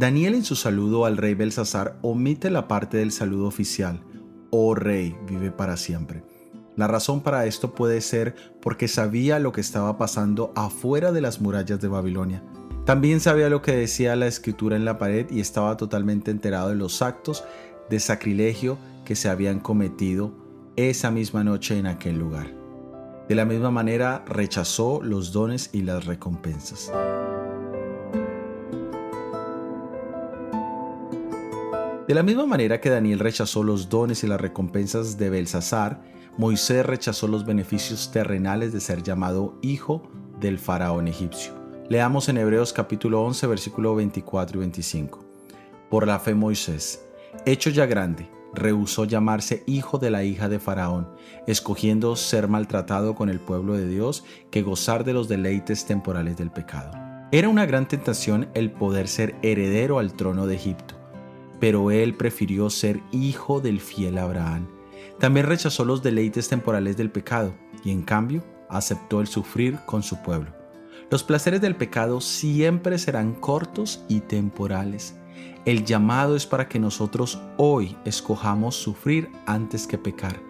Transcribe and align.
Daniel 0.00 0.34
en 0.34 0.44
su 0.44 0.56
saludo 0.56 1.04
al 1.04 1.18
rey 1.18 1.34
Belsasar 1.34 1.98
omite 2.00 2.48
la 2.48 2.68
parte 2.68 2.96
del 2.96 3.12
saludo 3.12 3.46
oficial, 3.46 4.00
oh 4.48 4.74
rey, 4.74 5.14
vive 5.28 5.50
para 5.50 5.76
siempre. 5.76 6.24
La 6.74 6.86
razón 6.86 7.20
para 7.20 7.44
esto 7.44 7.74
puede 7.74 8.00
ser 8.00 8.34
porque 8.62 8.88
sabía 8.88 9.38
lo 9.38 9.52
que 9.52 9.60
estaba 9.60 9.98
pasando 9.98 10.54
afuera 10.56 11.12
de 11.12 11.20
las 11.20 11.42
murallas 11.42 11.82
de 11.82 11.88
Babilonia. 11.88 12.42
También 12.86 13.20
sabía 13.20 13.50
lo 13.50 13.60
que 13.60 13.72
decía 13.72 14.16
la 14.16 14.26
escritura 14.26 14.74
en 14.74 14.86
la 14.86 14.96
pared 14.96 15.26
y 15.30 15.40
estaba 15.40 15.76
totalmente 15.76 16.30
enterado 16.30 16.70
de 16.70 16.76
los 16.76 17.02
actos 17.02 17.44
de 17.90 18.00
sacrilegio 18.00 18.78
que 19.04 19.16
se 19.16 19.28
habían 19.28 19.60
cometido 19.60 20.32
esa 20.76 21.10
misma 21.10 21.44
noche 21.44 21.76
en 21.76 21.86
aquel 21.86 22.18
lugar. 22.18 22.54
De 23.28 23.34
la 23.34 23.44
misma 23.44 23.70
manera 23.70 24.24
rechazó 24.26 25.02
los 25.02 25.34
dones 25.34 25.68
y 25.74 25.82
las 25.82 26.06
recompensas. 26.06 26.90
De 32.10 32.16
la 32.16 32.24
misma 32.24 32.44
manera 32.44 32.80
que 32.80 32.90
Daniel 32.90 33.20
rechazó 33.20 33.62
los 33.62 33.88
dones 33.88 34.24
y 34.24 34.26
las 34.26 34.40
recompensas 34.40 35.16
de 35.16 35.30
Belsasar, 35.30 36.02
Moisés 36.36 36.84
rechazó 36.84 37.28
los 37.28 37.46
beneficios 37.46 38.10
terrenales 38.10 38.72
de 38.72 38.80
ser 38.80 39.04
llamado 39.04 39.56
hijo 39.62 40.10
del 40.40 40.58
faraón 40.58 41.06
egipcio. 41.06 41.52
Leamos 41.88 42.28
en 42.28 42.38
Hebreos 42.38 42.72
capítulo 42.72 43.22
11 43.22 43.46
versículo 43.46 43.94
24 43.94 44.56
y 44.56 44.58
25. 44.58 45.24
Por 45.88 46.08
la 46.08 46.18
fe 46.18 46.34
Moisés, 46.34 47.06
hecho 47.46 47.70
ya 47.70 47.86
grande, 47.86 48.28
rehusó 48.54 49.04
llamarse 49.04 49.62
hijo 49.68 49.98
de 49.98 50.10
la 50.10 50.24
hija 50.24 50.48
de 50.48 50.58
Faraón, 50.58 51.14
escogiendo 51.46 52.16
ser 52.16 52.48
maltratado 52.48 53.14
con 53.14 53.28
el 53.28 53.38
pueblo 53.38 53.74
de 53.74 53.86
Dios 53.86 54.24
que 54.50 54.62
gozar 54.62 55.04
de 55.04 55.12
los 55.12 55.28
deleites 55.28 55.86
temporales 55.86 56.36
del 56.36 56.50
pecado. 56.50 56.90
Era 57.30 57.48
una 57.48 57.66
gran 57.66 57.86
tentación 57.86 58.48
el 58.54 58.72
poder 58.72 59.06
ser 59.06 59.36
heredero 59.42 60.00
al 60.00 60.14
trono 60.14 60.48
de 60.48 60.56
Egipto 60.56 60.99
pero 61.60 61.90
él 61.90 62.14
prefirió 62.14 62.70
ser 62.70 63.00
hijo 63.12 63.60
del 63.60 63.80
fiel 63.80 64.18
Abraham. 64.18 64.66
También 65.18 65.46
rechazó 65.46 65.84
los 65.84 66.02
deleites 66.02 66.48
temporales 66.48 66.96
del 66.96 67.10
pecado 67.10 67.54
y 67.84 67.90
en 67.90 68.02
cambio 68.02 68.42
aceptó 68.70 69.20
el 69.20 69.26
sufrir 69.26 69.78
con 69.84 70.02
su 70.02 70.22
pueblo. 70.22 70.52
Los 71.10 71.22
placeres 71.22 71.60
del 71.60 71.76
pecado 71.76 72.20
siempre 72.20 72.98
serán 72.98 73.34
cortos 73.34 74.04
y 74.08 74.20
temporales. 74.20 75.16
El 75.66 75.84
llamado 75.84 76.36
es 76.36 76.46
para 76.46 76.68
que 76.68 76.78
nosotros 76.78 77.40
hoy 77.58 77.96
escojamos 78.04 78.76
sufrir 78.76 79.30
antes 79.44 79.86
que 79.86 79.98
pecar. 79.98 80.40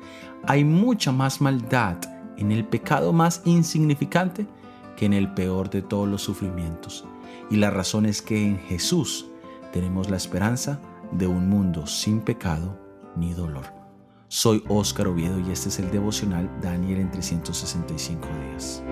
Hay 0.47 0.64
mucha 0.64 1.11
más 1.11 1.41
maldad 1.41 1.97
en 2.36 2.52
el 2.52 2.64
pecado 2.64 3.12
más 3.12 3.42
insignificante 3.45 4.47
que 4.97 5.06
en 5.06 5.14
el 5.14 5.34
peor 5.34 5.70
de 5.70 5.83
todos 5.83 6.08
los 6.08 6.22
sufrimientos. 6.22 7.05
Y 7.50 7.56
la 7.56 7.70
razón 7.70 8.06
es 8.06 8.22
que 8.22 8.41
en 8.41 8.58
Jesús 8.58 9.27
tenemos 9.72 10.11
la 10.11 10.17
esperanza 10.17 10.80
de 11.12 11.27
un 11.27 11.48
mundo 11.48 11.86
sin 11.86 12.20
pecado 12.20 12.78
ni 13.16 13.33
dolor. 13.33 13.64
Soy 14.28 14.62
Óscar 14.69 15.08
Oviedo 15.08 15.41
y 15.41 15.50
este 15.50 15.70
es 15.70 15.78
el 15.80 15.91
devocional 15.91 16.48
Daniel 16.61 17.00
en 17.00 17.11
365 17.11 18.28
días. 18.28 18.83